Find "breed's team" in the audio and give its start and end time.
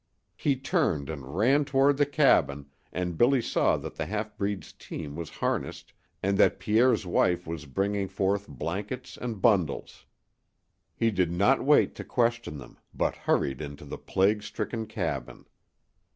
4.35-5.15